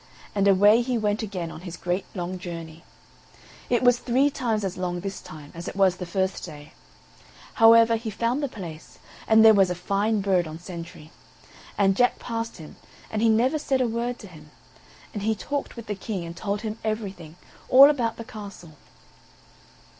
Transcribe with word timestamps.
And 0.33 0.47
away 0.47 0.81
he 0.81 0.97
went 0.97 1.21
again 1.21 1.51
on 1.51 1.61
his 1.61 1.77
great 1.77 2.05
long 2.15 2.39
journey; 2.39 2.83
it 3.69 3.83
was 3.83 3.99
three 3.99 4.31
times 4.31 4.63
as 4.63 4.75
long 4.75 4.99
this 5.01 5.21
time 5.21 5.51
as 5.53 5.67
it 5.67 5.75
was 5.75 5.97
the 5.97 6.07
first 6.07 6.43
day; 6.43 6.73
however, 7.61 7.95
he 7.97 8.09
found 8.09 8.41
the 8.41 8.47
place, 8.49 8.97
and 9.27 9.45
there 9.45 9.53
was 9.53 9.69
a 9.69 9.75
fine 9.75 10.19
bird 10.21 10.47
on 10.47 10.57
sentry. 10.57 11.11
And 11.77 11.95
Jack 11.95 12.17
passed 12.17 12.57
him, 12.57 12.77
and 13.11 13.21
he 13.21 13.29
never 13.29 13.59
said 13.59 13.79
a 13.79 13.87
word 13.87 14.17
to 14.17 14.27
him; 14.27 14.49
and 15.13 15.21
he 15.21 15.35
talked 15.35 15.75
with 15.75 15.85
the 15.85 15.93
King, 15.93 16.25
and 16.25 16.35
told 16.35 16.61
him 16.61 16.79
everything, 16.83 17.35
all 17.69 17.87
about 17.87 18.17
the 18.17 18.23
castle. 18.25 18.77